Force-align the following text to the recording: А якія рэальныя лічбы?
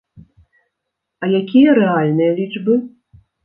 А 1.21 1.31
якія 1.41 1.77
рэальныя 1.81 2.31
лічбы? 2.43 2.73